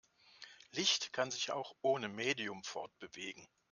[0.71, 3.47] Licht kann sich auch ohne Medium fortbewegen.